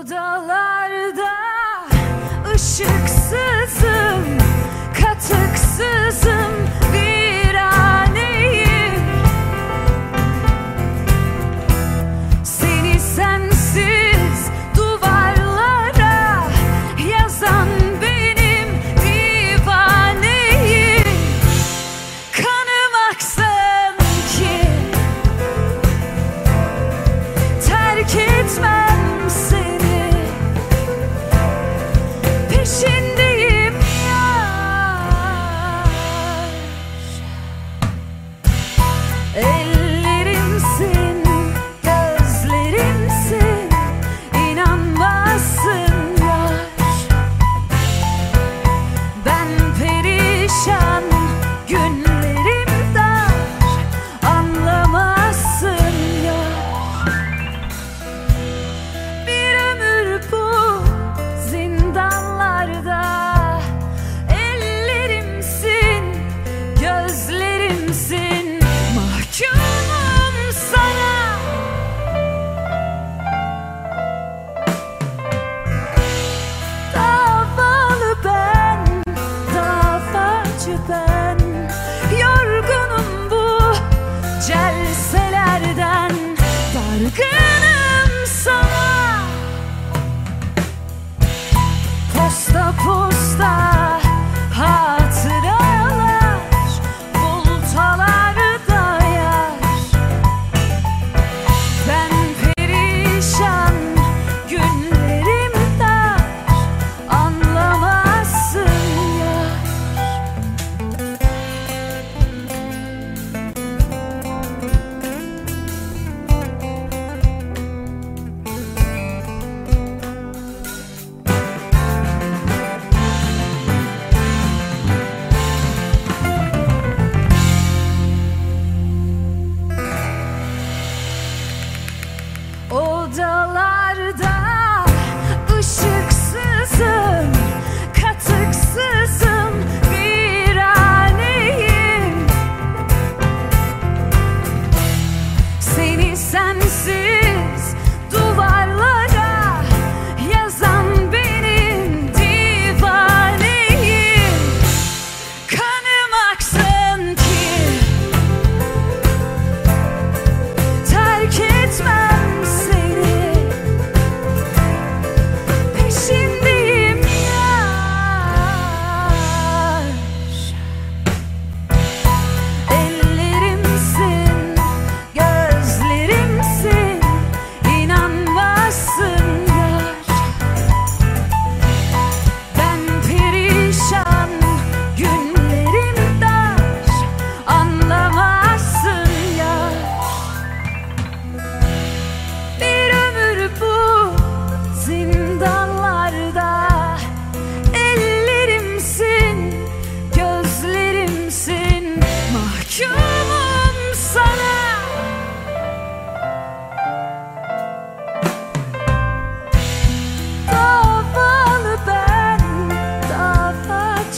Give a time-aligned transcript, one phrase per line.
[0.00, 1.32] Odalarda
[2.54, 4.24] ışıksızım,
[5.00, 6.19] katıksızım,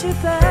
[0.03, 0.42] tu peux